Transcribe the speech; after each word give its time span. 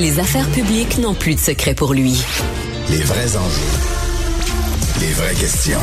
Les 0.00 0.18
affaires 0.18 0.48
publiques 0.48 0.96
n'ont 0.96 1.12
plus 1.12 1.34
de 1.34 1.38
secret 1.38 1.74
pour 1.74 1.92
lui. 1.92 2.14
Les 2.88 3.02
vrais 3.02 3.36
enjeux. 3.36 3.60
Les 4.98 5.12
vraies 5.12 5.34
questions. 5.34 5.78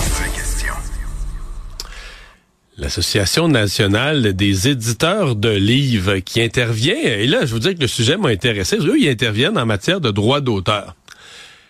L'Association 2.79 3.47
nationale 3.47 4.33
des 4.33 4.69
éditeurs 4.69 5.35
de 5.35 5.49
livres 5.49 6.17
qui 6.17 6.41
intervient, 6.41 6.95
et 6.95 7.27
là, 7.27 7.45
je 7.45 7.53
vous 7.53 7.59
dis 7.59 7.75
que 7.75 7.81
le 7.81 7.87
sujet 7.87 8.17
m'a 8.17 8.29
intéressé, 8.29 8.77
eux, 8.77 8.99
ils 8.99 9.07
interviennent 9.07 9.57
en 9.59 9.67
matière 9.67 10.01
de 10.01 10.09
droit 10.09 10.41
d'auteur. 10.41 10.95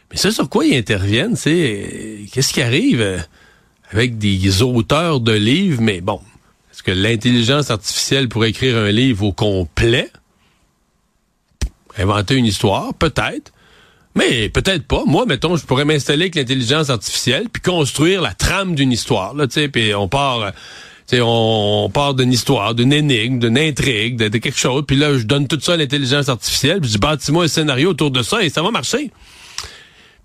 Mais 0.09 0.15
ça, 0.15 0.31
sur 0.31 0.47
quoi 0.47 0.63
ils 0.63 0.77
interviennent, 0.77 1.35
c'est 1.35 2.21
qu'est-ce 2.31 2.53
qui 2.53 2.61
arrive 2.61 3.25
avec 3.91 4.17
des 4.17 4.61
auteurs 4.61 5.19
de 5.19 5.33
livres, 5.33 5.81
mais 5.81 5.99
bon, 5.99 6.21
est-ce 6.71 6.81
que 6.81 6.91
l'intelligence 6.91 7.71
artificielle 7.71 8.29
pourrait 8.29 8.51
écrire 8.51 8.77
un 8.77 8.91
livre 8.91 9.25
au 9.25 9.33
complet? 9.33 10.09
Inventer 11.97 12.35
une 12.35 12.45
histoire, 12.45 12.93
peut-être. 12.93 13.51
Mais 14.15 14.49
peut-être 14.49 14.85
pas. 14.85 15.03
Moi, 15.05 15.25
mettons, 15.25 15.55
je 15.55 15.65
pourrais 15.65 15.85
m'installer 15.85 16.23
avec 16.23 16.35
l'intelligence 16.35 16.89
artificielle 16.89 17.49
puis 17.51 17.61
construire 17.61 18.21
la 18.21 18.33
trame 18.33 18.75
d'une 18.75 18.91
histoire. 18.91 19.35
Là, 19.35 19.45
puis 19.47 19.93
on 19.93 20.07
part 20.07 20.51
on 21.15 21.89
part 21.93 22.13
d'une 22.13 22.33
histoire, 22.33 22.75
d'une 22.75 22.91
énigme, 22.91 23.39
d'une 23.39 23.57
intrigue, 23.57 24.17
de, 24.17 24.37
quelque 24.37 24.57
chose, 24.57 24.83
puis 24.85 24.97
là, 24.97 25.17
je 25.17 25.23
donne 25.23 25.47
tout 25.47 25.59
ça 25.59 25.73
à 25.73 25.77
l'intelligence 25.77 26.27
artificielle, 26.27 26.81
puis 26.81 26.89
je 26.89 26.97
bâtis-moi 26.97 27.45
un 27.45 27.47
scénario 27.47 27.91
autour 27.91 28.11
de 28.11 28.21
ça 28.21 28.43
et 28.43 28.49
ça 28.49 28.61
va 28.61 28.71
marcher. 28.71 29.11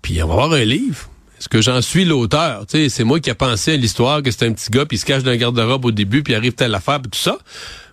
Puis 0.01 0.21
on 0.21 0.27
va 0.27 0.33
avoir 0.33 0.53
un 0.53 0.65
livre. 0.65 1.09
Est-ce 1.39 1.47
que 1.49 1.61
j'en 1.61 1.81
suis 1.81 2.05
l'auteur? 2.05 2.65
C'est 2.69 3.03
moi 3.03 3.19
qui 3.19 3.29
ai 3.29 3.33
pensé 3.33 3.73
à 3.73 3.77
l'histoire, 3.77 4.21
que 4.21 4.31
c'est 4.31 4.45
un 4.45 4.53
petit 4.53 4.69
gars, 4.69 4.85
puis 4.85 4.97
se 4.97 5.05
cache 5.05 5.23
dans 5.23 5.31
un 5.31 5.37
garde-robe 5.37 5.85
au 5.85 5.91
début, 5.91 6.23
puis 6.23 6.35
arrive 6.35 6.53
telle 6.53 6.73
affaire, 6.75 7.01
puis 7.01 7.11
tout 7.11 7.19
ça. 7.19 7.37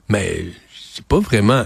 Mais 0.08 0.46
c'est 0.94 1.04
pas 1.04 1.20
vraiment 1.20 1.64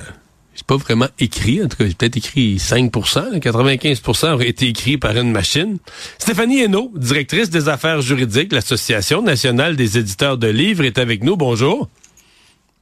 c'est 0.54 0.66
pas 0.66 0.76
vraiment 0.76 1.08
écrit. 1.18 1.62
En 1.62 1.68
tout 1.68 1.76
cas, 1.76 1.86
j'ai 1.86 1.94
peut-être 1.94 2.16
écrit 2.16 2.56
5% 2.56 3.38
95% 3.38 4.32
aurait 4.32 4.48
été 4.48 4.68
écrit 4.68 4.98
par 4.98 5.16
une 5.16 5.30
machine. 5.30 5.78
Stéphanie 6.18 6.60
Hainaut, 6.60 6.92
directrice 6.94 7.50
des 7.50 7.68
affaires 7.68 8.00
juridiques 8.00 8.48
de 8.48 8.56
l'Association 8.56 9.22
nationale 9.22 9.76
des 9.76 9.98
éditeurs 9.98 10.38
de 10.38 10.48
livres, 10.48 10.84
est 10.84 10.98
avec 10.98 11.22
nous. 11.24 11.36
Bonjour. 11.36 11.88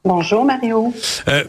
Bonjour, 0.05 0.45
Mario. 0.45 0.93
Euh, 1.29 1.43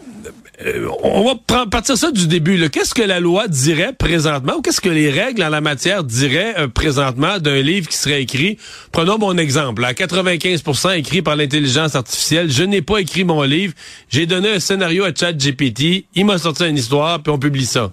euh, 0.64 0.88
on 1.02 1.24
va 1.24 1.66
partir 1.66 1.96
ça 1.96 2.12
du 2.12 2.28
début. 2.28 2.68
Qu'est-ce 2.70 2.94
que 2.94 3.02
la 3.02 3.18
loi 3.18 3.48
dirait 3.48 3.92
présentement 3.92 4.54
ou 4.58 4.62
qu'est-ce 4.62 4.80
que 4.80 4.88
les 4.88 5.10
règles 5.10 5.42
en 5.42 5.48
la 5.48 5.60
matière 5.60 6.04
diraient 6.04 6.54
euh, 6.58 6.68
présentement 6.68 7.38
d'un 7.38 7.60
livre 7.60 7.88
qui 7.88 7.96
serait 7.96 8.22
écrit? 8.22 8.58
Prenons 8.92 9.18
mon 9.18 9.36
exemple. 9.36 9.84
À 9.84 9.92
95% 9.92 10.96
écrit 10.96 11.22
par 11.22 11.34
l'intelligence 11.34 11.96
artificielle. 11.96 12.50
Je 12.50 12.62
n'ai 12.62 12.82
pas 12.82 12.98
écrit 12.98 13.24
mon 13.24 13.42
livre. 13.42 13.74
J'ai 14.08 14.26
donné 14.26 14.50
un 14.50 14.60
scénario 14.60 15.04
à 15.04 15.12
ChatGPT. 15.12 16.06
Il 16.14 16.24
m'a 16.24 16.38
sorti 16.38 16.64
une 16.68 16.76
histoire, 16.76 17.20
puis 17.20 17.32
on 17.32 17.38
publie 17.38 17.66
ça. 17.66 17.90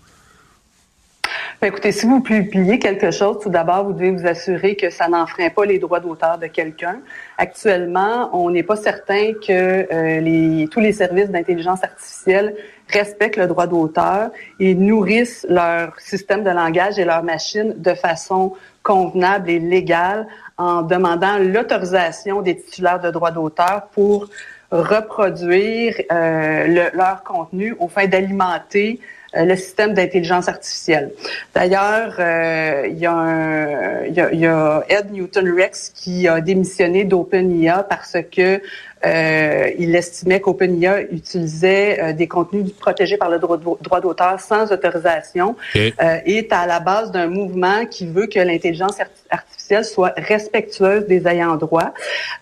Ben, 1.62 1.68
écoutez, 1.68 1.92
si 1.92 2.08
vous 2.08 2.22
publiez 2.22 2.80
quelque 2.80 3.12
chose, 3.12 3.38
tout 3.40 3.52
d'abord, 3.52 3.84
vous 3.84 3.94
devez 3.94 4.10
vous 4.10 4.26
assurer 4.26 4.76
que 4.76 4.90
ça 4.90 5.08
n'enfreint 5.08 5.52
pas 5.52 5.64
les 5.64 5.78
droits 5.78 6.00
d'auteur 6.00 6.40
de 6.40 6.48
quelqu'un. 6.48 7.02
Actuellement, 7.38 8.32
on 8.34 8.50
n'est 8.50 8.64
pas 8.64 8.76
certain 8.76 9.34
que 9.34 9.86
euh, 9.94 10.20
les, 10.22 10.68
tous 10.72 10.80
les 10.80 10.92
services 10.92 11.30
d'intelligence 11.30 11.84
artificielle 11.84 12.56
respectent 12.88 13.38
le 13.38 13.46
droit 13.46 13.68
d'auteur 13.68 14.32
et 14.60 14.74
nourrissent 14.74 15.46
leur 15.48 16.00
système 16.00 16.44
de 16.44 16.50
langage 16.50 16.98
et 16.98 17.06
leur 17.06 17.22
machine 17.22 17.76
de 17.78 17.94
façon 17.94 18.54
convenable 18.82 19.52
et 19.52 19.60
légale 19.60 20.26
en 20.58 20.82
demandant 20.82 21.38
l'autorisation 21.38 22.42
des 22.42 22.58
titulaires 22.58 23.02
de 23.02 23.12
droits 23.12 23.30
d'auteur 23.30 23.84
pour 23.92 24.30
reproduire 24.72 25.94
euh, 26.12 26.90
leur 26.96 27.24
contenu 27.24 27.76
au 27.78 27.88
fin 27.88 28.08
d'alimenter 28.08 29.00
le 29.34 29.56
système 29.56 29.94
d'intelligence 29.94 30.50
artificielle. 30.50 31.12
D'ailleurs, 31.56 32.16
euh, 32.20 32.88
il, 32.90 33.00
y 33.00 33.06
a 33.06 34.06
il, 34.08 34.40
y 34.40 34.46
a, 34.46 34.84
Ed 34.90 35.12
Newton-Rex 35.12 35.92
qui 35.96 36.28
a 36.28 36.42
démissionné 36.42 37.06
d'OpenIA 37.06 37.84
parce 37.90 38.18
que 38.32 38.62
euh, 39.04 39.72
il 39.80 39.96
estimait 39.96 40.42
qu'OpenIA 40.42 41.02
utilisait 41.12 42.14
des 42.14 42.28
contenus 42.28 42.72
protégés 42.74 43.18
par 43.18 43.30
le 43.30 43.40
droit, 43.40 43.58
d'auteur 43.58 44.40
sans 44.40 44.72
autorisation 44.72 45.56
et 45.76 45.94
est 46.26 46.52
à 46.52 46.68
la 46.68 46.80
base 46.80 47.12
d'un 47.12 47.28
mouvement 47.28 47.86
qui 47.86 48.06
veut 48.06 48.28
que 48.28 48.40
l'intelligence 48.40 49.00
artificielle 49.00 49.21
soit 49.84 50.14
respectueuse 50.18 51.06
des 51.08 51.28
ayants 51.28 51.56
droit. 51.56 51.94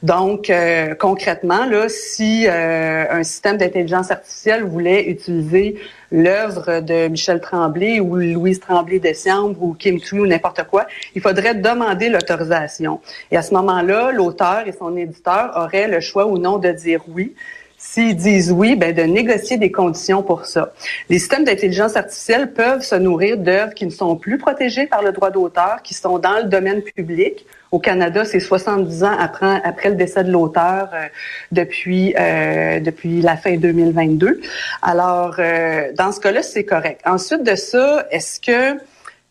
Donc, 0.01 0.51
concrètement, 0.99 1.65
là, 1.65 1.87
si 1.89 2.47
un 2.47 3.23
système 3.23 3.57
d'intelligence 3.57 4.09
artificielle 4.11 4.63
voulait 4.63 5.09
utiliser 5.09 5.79
l'œuvre 6.11 6.79
de 6.79 7.07
Michel 7.07 7.39
Tremblay 7.39 7.99
ou 7.99 8.15
Louise 8.15 8.59
Tremblay 8.59 8.97
Descambre 8.97 9.61
ou 9.61 9.73
Kim 9.73 9.99
Thuy 9.99 10.19
ou 10.19 10.25
n'importe 10.25 10.63
quoi, 10.63 10.87
il 11.13 11.21
faudrait 11.21 11.53
demander 11.53 12.09
l'autorisation. 12.09 12.99
Et 13.29 13.37
à 13.37 13.43
ce 13.43 13.53
moment-là, 13.53 14.11
l'auteur 14.11 14.63
et 14.65 14.71
son 14.71 14.97
éditeur 14.97 15.51
auraient 15.55 15.87
le 15.87 15.99
choix 15.99 16.25
ou 16.25 16.39
non 16.39 16.57
de 16.57 16.71
dire 16.71 17.01
oui. 17.09 17.35
S'ils 17.81 18.17
disent 18.17 18.51
oui, 18.51 18.75
ben 18.75 18.93
de 18.93 19.03
négocier 19.03 19.55
des 19.55 19.71
conditions 19.71 20.21
pour 20.21 20.45
ça. 20.45 20.73
Les 21.07 21.17
systèmes 21.17 21.45
d'intelligence 21.45 21.95
artificielle 21.95 22.51
peuvent 22.51 22.81
se 22.81 22.95
nourrir 22.95 23.37
d'œuvres 23.37 23.73
qui 23.73 23.85
ne 23.85 23.89
sont 23.89 24.17
plus 24.17 24.37
protégées 24.37 24.85
par 24.85 25.01
le 25.01 25.13
droit 25.13 25.31
d'auteur, 25.31 25.81
qui 25.81 25.93
sont 25.93 26.19
dans 26.19 26.39
le 26.39 26.49
domaine 26.49 26.81
public. 26.81 27.45
Au 27.71 27.79
Canada, 27.79 28.25
c'est 28.25 28.41
70 28.41 29.05
ans 29.05 29.15
après, 29.17 29.61
après 29.63 29.89
le 29.91 29.95
décès 29.95 30.25
de 30.25 30.31
l'auteur 30.31 30.89
euh, 30.93 31.05
depuis 31.53 32.13
euh, 32.19 32.81
depuis 32.81 33.21
la 33.21 33.37
fin 33.37 33.55
2022. 33.55 34.41
Alors, 34.81 35.35
euh, 35.39 35.93
dans 35.97 36.11
ce 36.11 36.19
cas-là, 36.19 36.43
c'est 36.43 36.65
correct. 36.65 36.99
Ensuite 37.05 37.43
de 37.43 37.55
ça, 37.55 38.05
est-ce 38.11 38.41
que 38.41 38.77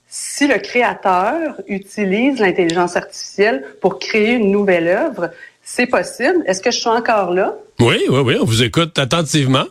si 0.06 0.47
le 0.47 0.56
créateur 0.56 1.60
utilise 1.66 2.41
l'intelligence 2.41 2.97
artificielle 2.97 3.62
pour 3.82 3.98
créer 3.98 4.32
une 4.36 4.50
nouvelle 4.50 4.88
œuvre, 4.88 5.30
c'est 5.68 5.86
possible. 5.86 6.42
Est-ce 6.46 6.62
que 6.62 6.70
je 6.70 6.78
suis 6.78 6.88
encore 6.88 7.32
là? 7.34 7.54
Oui, 7.78 8.00
oui, 8.08 8.20
oui. 8.20 8.36
On 8.40 8.44
vous 8.44 8.62
écoute 8.62 8.98
attentivement. 8.98 9.66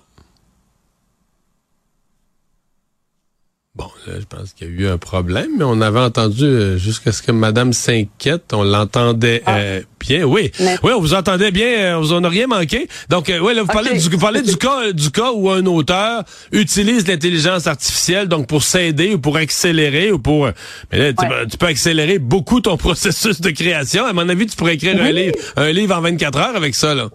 Bon, 3.77 3.85
là, 4.07 4.13
je 4.19 4.25
pense 4.25 4.53
qu'il 4.53 4.67
y 4.67 4.71
a 4.71 4.73
eu 4.73 4.87
un 4.87 4.97
problème, 4.97 5.51
mais 5.55 5.63
on 5.63 5.81
avait 5.81 5.99
entendu 5.99 6.43
euh, 6.43 6.77
jusqu'à 6.77 7.11
ce 7.11 7.21
que 7.21 7.31
Madame 7.31 7.73
s'inquiète, 7.73 8.45
on 8.51 8.63
l'entendait 8.63 9.43
ah. 9.45 9.57
euh, 9.57 9.81
bien. 9.99 10.23
Oui, 10.23 10.51
oui, 10.59 10.91
on 10.95 10.99
vous 10.99 11.13
entendait 11.13 11.51
bien, 11.51 11.67
euh, 11.67 11.97
vous 11.97 12.11
en 12.11 12.23
a 12.23 12.29
rien 12.29 12.47
manqué. 12.47 12.87
Donc, 13.09 13.27
oui, 13.27 13.53
là, 13.53 13.61
vous 13.61 13.67
parlez, 13.67 13.95
du, 13.95 14.09
vous 14.09 14.17
parlez 14.17 14.41
du 14.41 14.57
cas, 14.57 14.91
du 14.93 15.11
cas 15.11 15.31
où 15.31 15.51
un 15.51 15.63
auteur 15.67 16.23
utilise 16.51 17.07
l'intelligence 17.07 17.67
artificielle, 17.67 18.27
donc 18.27 18.47
pour 18.47 18.63
s'aider 18.63 19.13
ou 19.13 19.19
pour 19.19 19.37
accélérer 19.37 20.11
ou 20.11 20.17
pour. 20.17 20.49
Mais 20.91 20.97
là, 20.97 21.45
tu, 21.47 21.57
peux 21.59 21.67
accélérer 21.67 22.17
beaucoup 22.17 22.61
ton 22.61 22.77
processus 22.87 23.41
de 23.41 23.51
création. 23.51 24.05
À 24.05 24.13
mon 24.13 24.27
avis, 24.27 24.47
tu 24.47 24.55
pourrais 24.55 24.73
écrire 24.73 24.99
un 24.99 25.11
livre, 25.11 25.35
un 25.55 25.71
livre 25.71 25.95
en 25.95 26.01
24 26.01 26.39
heures 26.39 26.55
avec 26.55 26.73
ça, 26.73 26.95
là. 26.95 27.09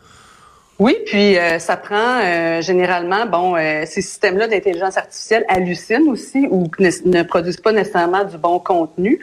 Oui, 0.83 0.97
puis 1.07 1.39
euh, 1.39 1.61
ça 1.61 1.77
prend 1.77 2.19
euh, 2.25 2.61
généralement, 2.61 3.25
bon, 3.25 3.55
euh, 3.55 3.85
ces 3.87 4.03
systèmes-là 4.03 4.49
d'intelligence 4.49 4.97
artificielle 4.99 5.45
hallucinent 5.47 6.09
aussi 6.09 6.49
ou 6.51 6.67
ne, 6.81 7.23
produisent 7.23 7.61
pas 7.61 7.71
nécessairement 7.71 8.25
du 8.25 8.37
bon 8.37 8.59
contenu, 8.59 9.21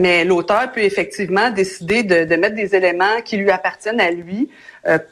mais 0.00 0.24
l'auteur 0.24 0.70
peut 0.70 0.84
effectivement 0.84 1.50
décider 1.50 2.04
de, 2.04 2.22
de, 2.22 2.36
mettre 2.36 2.54
des 2.54 2.76
éléments 2.76 3.22
qui 3.24 3.36
lui 3.38 3.50
appartiennent 3.50 4.00
à 4.00 4.12
lui 4.12 4.48
euh, 4.48 4.48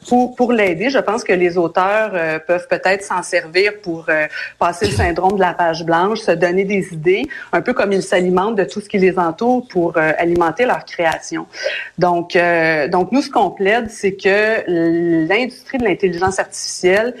pour, 0.07 0.35
pour 0.35 0.51
l'aider, 0.51 0.89
je 0.89 0.99
pense 0.99 1.23
que 1.23 1.33
les 1.33 1.57
auteurs 1.57 2.11
euh, 2.13 2.39
peuvent 2.39 2.67
peut-être 2.67 3.03
s'en 3.03 3.23
servir 3.23 3.73
pour 3.81 4.05
euh, 4.09 4.27
passer 4.59 4.87
le 4.87 4.91
syndrome 4.91 5.35
de 5.35 5.39
la 5.41 5.53
page 5.53 5.83
blanche, 5.83 6.19
se 6.19 6.31
donner 6.31 6.63
des 6.63 6.93
idées, 6.93 7.23
un 7.51 7.61
peu 7.61 7.73
comme 7.73 7.91
ils 7.91 8.03
s'alimentent 8.03 8.55
de 8.55 8.63
tout 8.63 8.81
ce 8.81 8.89
qui 8.89 8.97
les 8.97 9.17
entoure 9.17 9.67
pour 9.67 9.97
alimenter 9.97 10.65
leur 10.65 10.85
création. 10.85 11.45
Donc, 11.97 12.37
donc 12.89 13.11
nous, 13.11 13.21
ce 13.21 13.29
qu'on 13.29 13.51
plaide, 13.51 13.89
c'est 13.89 14.13
que 14.13 14.63
l'industrie 15.27 15.77
de 15.77 15.83
l'intelligence 15.83 16.39
artificielle 16.39 17.15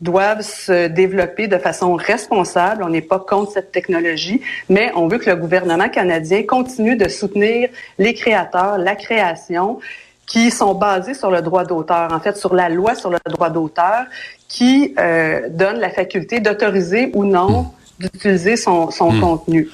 doivent 0.00 0.42
se 0.42 0.88
développer 0.88 1.48
de 1.48 1.56
façon 1.56 1.94
responsable. 1.94 2.82
On 2.84 2.90
n'est 2.90 3.00
pas 3.00 3.18
contre 3.18 3.52
cette 3.52 3.72
technologie, 3.72 4.40
mais 4.68 4.92
on 4.94 5.08
veut 5.08 5.18
que 5.18 5.30
le 5.30 5.36
gouvernement 5.36 5.88
canadien 5.88 6.42
continue 6.42 6.96
de 6.96 7.08
soutenir 7.08 7.70
les 7.98 8.14
créateurs, 8.14 8.78
la 8.78 8.96
création 8.96 9.80
qui 10.26 10.50
sont 10.50 10.74
basés 10.74 11.14
sur 11.14 11.30
le 11.30 11.42
droit 11.42 11.64
d'auteur, 11.64 12.12
en 12.12 12.20
fait, 12.20 12.36
sur 12.36 12.54
la 12.54 12.68
loi 12.68 12.94
sur 12.94 13.10
le 13.10 13.18
droit 13.26 13.50
d'auteur, 13.50 14.04
qui 14.48 14.94
euh, 14.98 15.48
donne 15.50 15.78
la 15.78 15.90
faculté 15.90 16.40
d'autoriser 16.40 17.10
ou 17.14 17.24
non 17.24 17.62
hmm. 17.62 17.66
d'utiliser 18.00 18.56
son, 18.56 18.90
son 18.90 19.12
hmm. 19.12 19.20
contenu. 19.20 19.68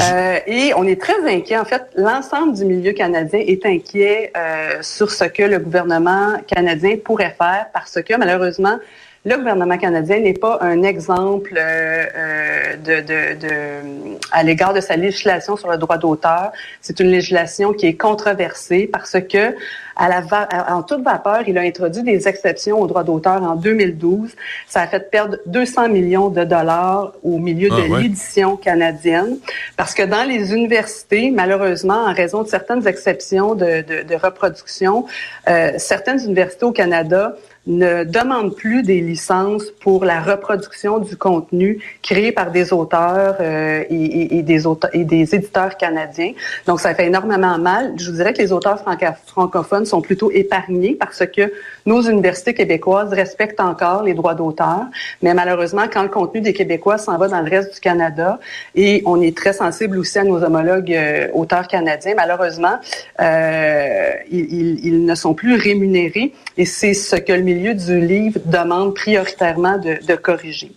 Euh, 0.00 0.38
et 0.46 0.72
on 0.76 0.84
est 0.84 1.00
très 1.00 1.20
inquiet. 1.28 1.58
En 1.58 1.64
fait, 1.64 1.82
l'ensemble 1.96 2.54
du 2.54 2.64
milieu 2.64 2.92
canadien 2.92 3.40
est 3.40 3.64
inquiet 3.66 4.32
euh, 4.36 4.78
sur 4.82 5.10
ce 5.10 5.24
que 5.24 5.42
le 5.42 5.58
gouvernement 5.58 6.38
canadien 6.46 6.96
pourrait 7.02 7.34
faire 7.36 7.66
parce 7.72 8.00
que 8.02 8.16
malheureusement, 8.16 8.78
le 9.24 9.36
gouvernement 9.36 9.76
canadien 9.76 10.20
n'est 10.20 10.32
pas 10.32 10.58
un 10.62 10.82
exemple 10.82 11.52
euh, 11.58 12.76
de, 12.76 13.00
de, 13.00 13.38
de, 13.38 14.18
à 14.32 14.42
l'égard 14.42 14.72
de 14.72 14.80
sa 14.80 14.96
législation 14.96 15.56
sur 15.58 15.70
le 15.70 15.76
droit 15.76 15.98
d'auteur. 15.98 16.52
C'est 16.80 17.00
une 17.00 17.08
législation 17.08 17.74
qui 17.74 17.86
est 17.86 17.96
controversée 17.96 18.88
parce 18.90 19.16
que 19.20 19.54
à 19.96 20.08
la 20.08 20.22
en 20.70 20.82
toute 20.82 21.02
vapeur, 21.02 21.42
il 21.46 21.58
a 21.58 21.60
introduit 21.60 22.02
des 22.02 22.26
exceptions 22.26 22.80
au 22.80 22.86
droit 22.86 23.04
d'auteur 23.04 23.42
en 23.42 23.56
2012. 23.56 24.34
Ça 24.66 24.80
a 24.80 24.86
fait 24.86 25.10
perdre 25.10 25.36
200 25.44 25.90
millions 25.90 26.30
de 26.30 26.44
dollars 26.44 27.12
au 27.22 27.38
milieu 27.38 27.68
de 27.68 27.94
ah, 27.94 27.98
l'édition 28.00 28.56
canadienne 28.56 29.36
parce 29.76 29.92
que 29.92 30.02
dans 30.02 30.26
les 30.26 30.54
universités, 30.54 31.30
malheureusement, 31.30 32.06
en 32.06 32.14
raison 32.14 32.42
de 32.42 32.48
certaines 32.48 32.86
exceptions 32.88 33.54
de, 33.54 33.82
de, 33.82 34.08
de 34.08 34.14
reproduction, 34.14 35.04
euh, 35.50 35.72
certaines 35.76 36.24
universités 36.24 36.64
au 36.64 36.72
Canada 36.72 37.34
ne 37.70 38.04
demande 38.04 38.54
plus 38.56 38.82
des 38.82 39.00
licences 39.00 39.70
pour 39.80 40.04
la 40.04 40.20
reproduction 40.20 40.98
du 40.98 41.16
contenu 41.16 41.78
créé 42.02 42.32
par 42.32 42.50
des 42.50 42.72
auteurs 42.72 43.36
euh, 43.40 43.84
et, 43.88 44.42
des 44.42 45.34
éditeurs 45.34 45.76
canadiens. 45.76 46.32
Donc, 46.66 46.80
ça 46.80 46.94
fait 46.94 47.06
énormément 47.06 47.58
mal. 47.58 47.94
Je 47.96 48.10
vous 48.10 48.16
dirais 48.16 48.32
que 48.32 48.42
les 48.42 48.52
auteurs 48.52 48.82
francophones 49.26 49.86
sont 49.86 50.00
plutôt 50.00 50.30
épargnés 50.32 50.96
parce 50.98 51.24
que 51.26 51.52
nos 51.86 52.02
universités 52.02 52.54
québécoises 52.54 53.12
respectent 53.12 53.60
encore 53.60 54.02
les 54.02 54.14
droits 54.14 54.34
d'auteur. 54.34 54.86
Mais 55.22 55.32
malheureusement, 55.34 55.84
quand 55.92 56.02
le 56.02 56.08
contenu 56.08 56.40
des 56.40 56.52
Québécois 56.52 56.98
s'en 56.98 57.18
va 57.18 57.28
dans 57.28 57.40
le 57.40 57.50
reste 57.50 57.74
du 57.74 57.80
Canada, 57.80 58.40
et 58.74 59.02
on 59.06 59.20
est 59.20 59.36
très 59.36 59.52
sensible 59.52 59.98
aussi 59.98 60.18
à 60.18 60.24
nos 60.24 60.42
homologues 60.42 60.92
euh, 60.92 61.28
auteurs 61.34 61.68
canadiens, 61.68 62.14
malheureusement, 62.16 62.78
euh, 63.20 64.10
ils, 64.30 64.84
ils 64.84 65.04
ne 65.04 65.14
sont 65.14 65.34
plus 65.34 65.54
rémunérés. 65.54 66.32
Et 66.56 66.64
c'est 66.64 66.94
ce 66.94 67.16
que 67.16 67.32
le 67.32 67.42
milieu 67.42 67.59
du 67.74 68.00
livre 68.00 68.40
demande 68.46 68.94
prioritairement 68.94 69.78
de, 69.78 70.16
corriger. 70.16 70.72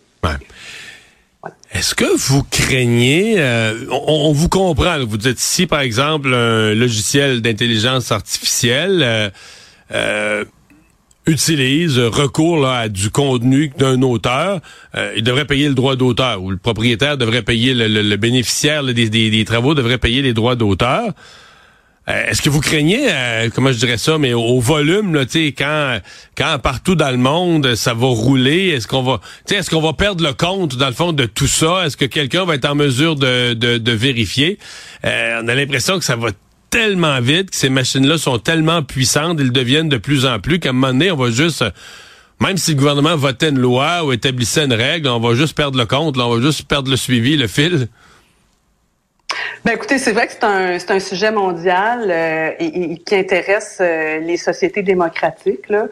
Est-ce 1.73 1.95
que 1.95 2.17
vous 2.29 2.43
craignez, 2.43 3.35
euh, 3.37 3.85
on, 3.89 4.31
vous 4.31 4.47
comprend, 4.47 5.03
vous 5.05 5.27
êtes 5.27 5.41
ici 5.41 5.65
par 5.65 5.81
exemple 5.81 6.33
un 6.33 6.73
logiciel 6.73 7.41
d'intelligence 7.41 8.11
artificielle 8.11 9.01
euh, 9.03 9.29
euh, 9.91 10.45
utilise, 11.25 11.97
recours 11.99 12.67
à 12.67 12.89
du 12.89 13.09
contenu 13.09 13.71
d'un 13.77 14.01
auteur, 14.01 14.59
il 15.15 15.23
devrait 15.23 15.45
payer 15.45 15.67
le 15.67 15.73
droit 15.73 15.95
d'auteur 15.95 16.43
ou 16.43 16.51
le 16.51 16.57
propriétaire 16.57 17.17
devrait 17.17 17.41
payer 17.41 17.73
le, 17.73 18.15
bénéficiaire 18.17 18.83
des, 18.83 19.09
des, 19.09 19.45
travaux 19.45 19.73
devrait 19.73 19.97
payer 19.97 20.21
les 20.21 20.33
droits 20.33 20.55
d'auteur. 20.55 21.13
Euh, 22.09 22.25
est-ce 22.27 22.41
que 22.41 22.49
vous 22.49 22.59
craignez, 22.59 23.07
euh, 23.09 23.49
comment 23.53 23.71
je 23.71 23.77
dirais 23.77 23.97
ça, 23.97 24.17
mais 24.17 24.33
au, 24.33 24.59
volume, 24.59 25.13
là, 25.15 25.21
quand, 25.57 25.99
quand 26.37 26.59
partout 26.61 26.95
dans 26.95 27.11
le 27.11 27.17
monde 27.17 27.75
ça 27.75 27.93
va 27.93 28.07
rouler, 28.07 28.69
est-ce 28.69 28.87
qu'on 28.87 29.03
va, 29.03 29.21
est-ce 29.49 29.69
qu'on 29.69 29.81
va 29.81 29.93
perdre 29.93 30.21
le 30.21 30.33
compte 30.33 30.75
dans 30.75 30.87
le 30.87 30.93
fond 30.93 31.13
de 31.13 31.25
tout 31.25 31.47
ça? 31.47 31.85
Est-ce 31.85 31.95
que 31.95 32.05
quelqu'un 32.05 32.43
va 32.43 32.55
être 32.55 32.65
en 32.65 32.75
mesure 32.75 33.15
de, 33.15 33.53
de, 33.53 33.91
vérifier? 33.93 34.59
Euh, 35.05 35.39
On 35.41 35.47
a 35.47 35.55
l'impression 35.55 35.97
que 35.97 36.03
ça 36.03 36.17
va 36.17 36.31
tellement 36.69 37.21
vite, 37.21 37.51
que 37.51 37.55
ces 37.55 37.69
machines-là 37.69 38.17
sont 38.17 38.37
tellement 38.37 38.83
puissantes, 38.83 39.37
ils 39.39 39.53
deviennent 39.53 39.89
de 39.89 39.97
plus 39.97 40.25
en 40.25 40.39
plus 40.39 40.59
qu'à 40.59 40.69
un 40.69 40.73
moment 40.73 40.87
donné, 40.87 41.09
on 41.11 41.15
va 41.15 41.31
juste 41.31 41.63
même 42.41 42.57
si 42.57 42.71
le 42.71 42.77
gouvernement 42.77 43.15
votait 43.15 43.49
une 43.49 43.59
loi 43.59 44.03
ou 44.03 44.11
établissait 44.11 44.65
une 44.65 44.73
règle, 44.73 45.07
on 45.07 45.19
va 45.19 45.33
juste 45.35 45.55
perdre 45.55 45.77
le 45.77 45.85
compte, 45.85 46.17
on 46.17 46.35
va 46.35 46.41
juste 46.41 46.63
perdre 46.67 46.91
le 46.91 46.97
suivi, 46.97 47.37
le 47.37 47.47
fil. 47.47 47.87
Ben 49.65 49.73
écoutez, 49.73 49.97
c'est 49.97 50.11
vrai 50.11 50.27
que 50.27 50.33
c'est 50.33 50.43
un, 50.43 50.77
c'est 50.79 50.91
un 50.91 50.99
sujet 50.99 51.31
mondial 51.31 52.07
euh, 52.09 52.51
et, 52.59 52.97
qui 52.97 53.15
intéresse 53.15 53.77
euh, 53.79 54.19
les 54.19 54.37
sociétés 54.37 54.83
démocratiques. 54.83 55.69
Là. 55.69 55.87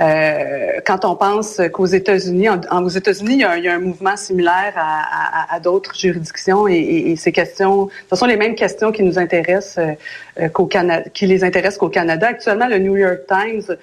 Euh, 0.00 0.80
quand 0.86 1.04
on 1.04 1.16
pense 1.16 1.60
qu'aux 1.72 1.86
États-Unis, 1.86 2.48
en, 2.48 2.84
aux 2.84 2.88
États-Unis, 2.88 3.34
il 3.34 3.40
y, 3.40 3.44
a, 3.44 3.56
il 3.58 3.64
y, 3.64 3.68
a, 3.68 3.74
un 3.74 3.80
mouvement 3.80 4.16
similaire 4.16 4.74
à, 4.76 5.52
à, 5.52 5.56
à 5.56 5.60
d'autres 5.60 5.94
juridictions 5.94 6.68
et, 6.68 6.76
et, 6.76 7.16
ces 7.16 7.32
questions, 7.32 7.88
ce 8.10 8.16
sont 8.16 8.26
les 8.26 8.36
mêmes 8.36 8.54
questions 8.54 8.92
qui 8.92 9.02
nous 9.02 9.18
intéressent 9.18 9.84
qu'au 10.52 10.66
Canada, 10.66 11.08
qui 11.12 11.26
les 11.26 11.42
intéressent 11.42 11.78
qu'au 11.78 11.88
Canada. 11.88 12.28
Actuellement, 12.28 12.68
le 12.68 12.78
New 12.78 12.96
York 12.96 13.20
Times 13.26 13.76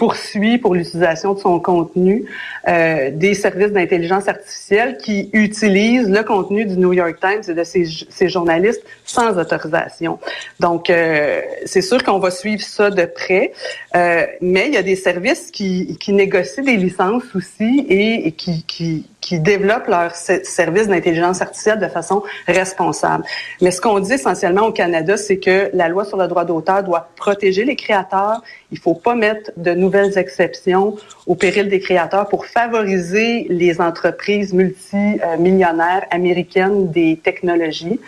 poursuit 0.00 0.56
pour 0.56 0.74
l'utilisation 0.74 1.34
de 1.34 1.40
son 1.40 1.60
contenu 1.60 2.24
euh, 2.66 3.10
des 3.12 3.34
services 3.34 3.70
d'intelligence 3.70 4.28
artificielle 4.28 4.96
qui 4.96 5.28
utilisent 5.34 6.08
le 6.08 6.22
contenu 6.22 6.64
du 6.64 6.78
New 6.78 6.94
York 6.94 7.16
Times 7.20 7.42
et 7.46 7.52
de 7.52 7.64
ses, 7.64 7.84
ses 8.08 8.30
journalistes 8.30 8.82
sans 9.04 9.36
autorisation. 9.38 10.18
Donc, 10.58 10.88
euh, 10.88 11.42
c'est 11.66 11.82
sûr 11.82 12.02
qu'on 12.02 12.18
va 12.18 12.30
suivre 12.30 12.62
ça 12.62 12.88
de 12.88 13.04
près, 13.04 13.52
euh, 13.94 14.24
mais 14.40 14.68
il 14.68 14.72
y 14.72 14.78
a 14.78 14.82
des 14.82 14.96
services 14.96 15.50
qui, 15.50 15.98
qui 15.98 16.14
négocient 16.14 16.64
des 16.64 16.78
licences 16.78 17.34
aussi 17.34 17.84
et, 17.90 18.26
et 18.26 18.32
qui, 18.32 18.64
qui, 18.66 19.04
qui 19.20 19.38
développent 19.38 19.86
leurs 19.86 20.14
services 20.14 20.88
d'intelligence 20.88 21.40
artificielle 21.42 21.78
de 21.78 21.88
façon 21.88 22.22
responsable. 22.46 23.24
Mais 23.60 23.70
ce 23.70 23.80
qu'on 23.80 24.00
dit 24.00 24.14
essentiellement 24.14 24.66
au 24.66 24.72
Canada, 24.72 25.16
c'est 25.16 25.38
que 25.38 25.70
la 25.74 25.88
loi 25.88 26.04
sur 26.04 26.16
le 26.16 26.26
droit 26.26 26.44
d'auteur 26.44 26.82
doit 26.82 27.10
protéger 27.16 27.64
les 27.64 27.76
créateurs. 27.76 28.42
Il 28.72 28.78
faut 28.78 28.94
pas 28.94 29.14
mettre 29.14 29.50
de 29.56 29.72
nouvelles 29.72 30.16
exceptions 30.16 30.96
au 31.26 31.34
péril 31.34 31.68
des 31.68 31.80
créateurs 31.80 32.28
pour 32.28 32.46
favoriser 32.46 33.46
les 33.50 33.80
entreprises 33.80 34.54
multimillionnaires 34.54 36.06
américaines 36.10 36.90
des 36.90 37.20
technologies. 37.22 38.00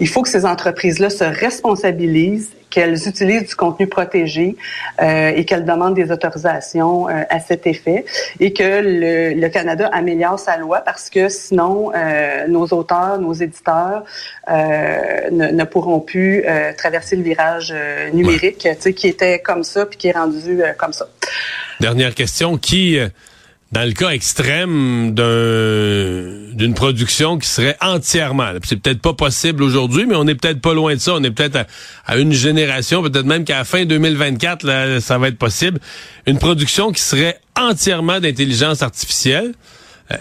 Il 0.00 0.08
faut 0.08 0.22
que 0.22 0.28
ces 0.28 0.44
entreprises-là 0.44 1.10
se 1.10 1.24
responsabilisent 1.24 2.52
qu'elles 2.70 3.08
utilisent 3.08 3.48
du 3.48 3.54
contenu 3.54 3.86
protégé 3.86 4.56
euh, 5.00 5.32
et 5.34 5.44
qu'elles 5.44 5.64
demandent 5.64 5.94
des 5.94 6.10
autorisations 6.10 7.08
euh, 7.08 7.22
à 7.30 7.40
cet 7.40 7.66
effet 7.66 8.04
et 8.40 8.52
que 8.52 8.62
le, 8.62 9.40
le, 9.40 9.48
Canada 9.48 9.88
améliore 9.92 10.38
sa 10.38 10.56
loi 10.56 10.80
parce 10.80 11.10
que 11.10 11.28
sinon 11.28 11.90
euh, 11.94 12.46
nos 12.48 12.66
auteurs, 12.66 13.18
nos 13.18 13.32
éditeurs 13.32 14.04
euh, 14.50 15.30
ne, 15.30 15.48
ne, 15.48 15.64
pourront 15.64 16.00
plus 16.00 16.44
euh, 16.46 16.72
traverser 16.76 17.16
le 17.16 17.22
virage 17.22 17.74
numérique, 18.12 18.58
tu 18.58 18.68
sais, 18.78 18.92
qui 18.92 19.08
était 19.08 19.40
comme 19.40 19.64
ça 19.64 19.86
puis 19.86 19.98
qui 19.98 20.08
est 20.08 20.12
rendu 20.12 20.60
comme 20.76 20.92
ça. 20.92 21.08
Dernière 21.80 22.14
question, 22.14 22.58
qui 22.58 22.98
dans 23.70 23.84
le 23.84 23.92
cas 23.92 24.10
extrême 24.10 25.14
d'une 25.14 26.74
production 26.74 27.38
qui 27.38 27.46
serait 27.46 27.76
entièrement, 27.82 28.52
c'est 28.64 28.80
peut-être 28.80 29.02
pas 29.02 29.12
possible 29.12 29.62
aujourd'hui, 29.62 30.06
mais 30.06 30.16
on 30.16 30.26
est 30.26 30.34
peut-être 30.34 30.60
pas 30.60 30.72
loin 30.72 30.94
de 30.94 31.00
ça. 31.00 31.14
On 31.14 31.22
est 31.22 31.30
peut-être 31.30 31.66
à, 32.06 32.16
une 32.16 32.32
génération, 32.32 33.02
peut-être 33.02 33.26
même 33.26 33.44
qu'à 33.44 33.58
la 33.58 33.64
fin 33.64 33.84
2024, 33.84 34.62
là, 34.64 35.00
ça 35.00 35.18
va 35.18 35.28
être 35.28 35.38
possible. 35.38 35.80
Une 36.26 36.38
production 36.38 36.92
qui 36.92 37.02
serait 37.02 37.40
entièrement 37.56 38.20
d'intelligence 38.20 38.82
artificielle. 38.82 39.52
Euh, 40.10 40.16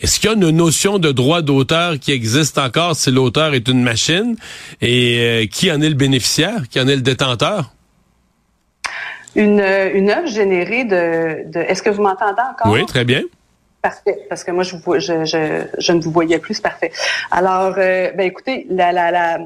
est-ce 0.00 0.18
qu'il 0.18 0.30
y 0.30 0.32
a 0.32 0.36
une 0.36 0.50
notion 0.50 0.98
de 0.98 1.12
droit 1.12 1.42
d'auteur 1.42 2.00
qui 2.00 2.10
existe 2.10 2.58
encore 2.58 2.96
si 2.96 3.12
l'auteur 3.12 3.54
est 3.54 3.68
une 3.68 3.82
machine? 3.82 4.36
Et 4.80 5.18
euh, 5.20 5.46
qui 5.46 5.70
en 5.70 5.80
est 5.80 5.88
le 5.88 5.94
bénéficiaire? 5.94 6.62
Qui 6.68 6.80
en 6.80 6.88
est 6.88 6.96
le 6.96 7.02
détenteur? 7.02 7.72
Une, 9.38 9.60
une 9.94 10.10
œuvre 10.10 10.26
générée 10.26 10.84
de, 10.84 11.50
de 11.54 11.60
Est-ce 11.60 11.82
que 11.82 11.90
vous 11.90 12.02
m'entendez 12.02 12.42
encore? 12.50 12.72
Oui, 12.72 12.84
très 12.86 13.04
bien. 13.04 13.22
Parfait, 13.80 14.18
parce 14.28 14.42
que 14.42 14.50
moi, 14.50 14.64
je, 14.64 14.74
je, 14.98 15.24
je, 15.24 15.40
je 15.78 15.92
ne 15.92 16.00
vous 16.00 16.10
voyais 16.10 16.40
plus. 16.40 16.60
Parfait. 16.60 16.90
Alors, 17.30 17.74
euh, 17.78 18.10
ben 18.16 18.26
écoutez, 18.26 18.66
la, 18.68 18.90
la, 18.92 19.12
la, 19.12 19.38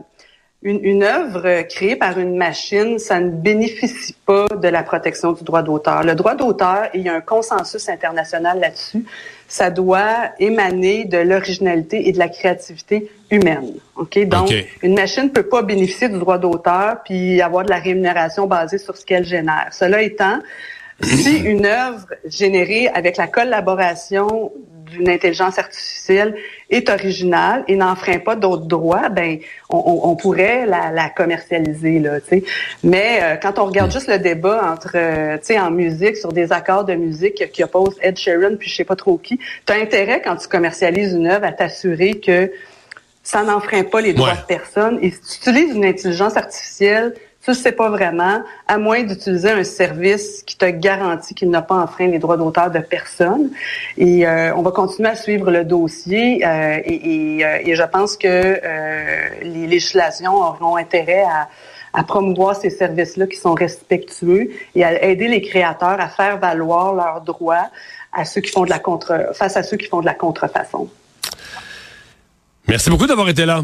une, 0.63 0.85
une 0.85 1.03
œuvre 1.03 1.63
créée 1.63 1.97
par 1.97 2.19
une 2.19 2.37
machine, 2.37 2.99
ça 2.99 3.21
ne 3.21 3.31
bénéficie 3.31 4.15
pas 4.27 4.47
de 4.49 4.69
la 4.69 4.83
protection 4.83 5.33
du 5.33 5.43
droit 5.43 5.63
d'auteur. 5.63 6.05
Le 6.05 6.15
droit 6.15 6.35
d'auteur, 6.35 6.89
il 6.95 7.03
y 7.03 7.09
a 7.09 7.15
un 7.15 7.21
consensus 7.21 7.89
international 7.89 8.61
là-dessus, 8.61 9.05
ça 9.49 9.71
doit 9.71 10.31
émaner 10.39 11.05
de 11.05 11.19
l'originalité 11.19 12.09
et 12.09 12.13
de 12.13 12.19
la 12.19 12.29
créativité 12.29 13.11
humaine. 13.31 13.75
Ok, 13.97 14.19
donc 14.27 14.51
une 14.83 14.95
machine 14.95 15.25
ne 15.25 15.29
peut 15.29 15.43
pas 15.43 15.63
bénéficier 15.63 16.09
du 16.09 16.19
droit 16.19 16.39
d'auteur 16.39 17.03
puis 17.05 17.43
avoir 17.43 17.65
de 17.65 17.71
la 17.71 17.79
rémunération 17.79 18.47
basée 18.47 18.79
sur 18.79 18.97
ce 18.97 19.05
qu'elle 19.05 19.25
génère. 19.25 19.69
Cela 19.73 20.01
étant, 20.01 20.39
si 21.03 21.39
une 21.39 21.67
œuvre 21.67 22.07
générée 22.25 22.89
avec 22.89 23.17
la 23.17 23.27
collaboration 23.27 24.53
d'une 24.93 25.09
intelligence 25.09 25.59
artificielle 25.59 26.35
est 26.71 26.89
originale 26.89 27.65
et 27.69 27.77
n'enfreint 27.77 28.19
pas 28.19 28.37
d'autres 28.37 28.67
droits, 28.67 29.09
ben 29.09 29.39
on, 29.69 30.15
pourrait 30.17 30.67
la, 30.67 31.09
commercialiser 31.11 31.99
là, 31.99 32.21
tu 32.21 32.29
sais. 32.29 32.45
Mais 32.83 33.21
euh, 33.23 33.37
quand 33.37 33.59
on 33.59 33.67
regarde 33.67 33.91
juste 33.91 34.09
le 34.09 34.19
débat 34.19 34.73
entre, 34.73 34.93
euh, 34.95 35.39
tu 35.39 35.47
sais, 35.47 35.61
en 35.61 35.71
musique 35.71 36.17
sur 36.17 36.33
des 36.33 36.53
accords 36.53 36.85
de 36.85 36.95
musique 36.95 37.51
qui 37.53 37.63
opposent 37.63 37.99
Ed 38.01 38.17
Sheeran 38.17 38.57
puis 38.59 38.69
je 38.71 38.77
sais 38.77 38.85
pas 38.85 38.97
trop 38.97 39.19
qui, 39.19 39.39
tu 39.67 39.73
as 39.73 39.77
intérêt 39.77 40.23
quand 40.23 40.37
tu 40.37 40.49
commercialises 40.49 41.13
une 41.13 41.27
œuvre 41.27 41.45
à 41.45 41.53
t'assurer 41.53 42.21
que 42.21 42.51
ça 43.23 43.43
n'enfreint 43.43 43.85
pas 43.85 44.01
les 44.01 44.13
droits 44.13 44.35
de 44.35 44.47
personne. 44.47 44.99
Et 45.03 45.11
si 45.11 45.41
tu 45.41 45.51
utilises 45.51 45.75
une 45.75 45.85
intelligence 45.85 46.37
artificielle 46.37 47.15
tu 47.45 47.55
sais 47.55 47.73
pas 47.73 47.91
vraiment, 47.91 48.41
à 48.69 48.79
moins 48.79 49.03
d'utiliser 49.03 49.51
un 49.51 49.65
service 49.65 50.45
qui 50.47 50.57
te 50.57 50.65
garantit 50.67 51.35
qu'il 51.35 51.51
n'a 51.51 51.61
pas 51.61 51.75
enfreint 51.75 52.07
les 52.07 52.21
droits 52.21 52.37
d'auteur 52.37 52.71
de 52.71 52.79
personne. 52.79 53.51
Et 53.99 54.25
euh, 54.25 54.55
on 54.55 54.63
va 54.63 54.71
continuer 54.71 55.09
à 55.09 55.17
suivre 55.17 55.51
le 55.51 55.65
dossier 55.65 56.47
euh, 56.47 56.79
euh, 56.79 56.81
et, 56.87 57.75
je 57.75 57.83
pense 57.83 58.17
que 58.17 58.61
les 59.43 59.67
législations 59.67 60.37
auront 60.37 60.77
intérêt 60.77 61.25
à, 61.93 62.05
promouvoir 62.05 62.55
ces 62.55 62.71
services-là 62.71 63.27
qui 63.27 63.37
sont 63.37 63.55
respectueux 63.55 64.51
et 64.77 64.85
à 64.85 65.03
aider 65.03 65.27
les 65.27 65.43
créateurs 65.43 66.01
à 66.01 66.09
faire 66.09 66.39
valoir 66.39 66.95
leurs 66.95 67.23
droits 67.23 67.71
face 68.15 69.57
à 69.57 69.63
ceux 69.63 69.77
qui 69.77 69.89
font 69.89 70.01
de 70.01 70.07
la 70.07 70.15
contrefaçon. 70.15 70.89
Merci 72.69 72.89
beaucoup 72.89 73.07
d'avoir 73.07 73.29
été 73.29 73.45
là. 73.45 73.63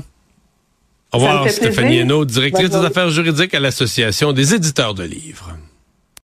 Au 1.12 1.19
revoir, 1.19 1.49
Stéphanie 1.49 1.99
Hénaud, 1.99 2.25
directrice 2.25 2.71
des 2.71 2.77
affaires 2.77 3.11
juridiques 3.11 3.55
à 3.55 3.61
l'Association 3.61 4.33
des 4.33 4.55
éditeurs 4.55 4.95
de 4.95 5.05
livres. 5.05 5.57